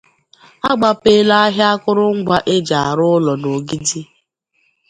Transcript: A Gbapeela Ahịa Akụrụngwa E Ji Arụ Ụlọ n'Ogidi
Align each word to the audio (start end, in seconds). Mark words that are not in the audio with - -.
A 0.69 0.71
Gbapeela 0.79 1.35
Ahịa 1.45 1.67
Akụrụngwa 1.75 2.37
E 2.53 2.55
Ji 2.67 2.75
Arụ 2.87 3.05
Ụlọ 3.15 3.33
n'Ogidi 3.41 4.01